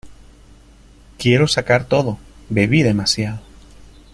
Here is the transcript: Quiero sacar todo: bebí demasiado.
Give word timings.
Quiero 1.19 1.47
sacar 1.47 1.85
todo: 1.85 2.17
bebí 2.49 2.81
demasiado. 2.81 3.41